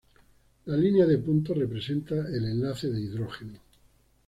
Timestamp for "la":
0.65-0.75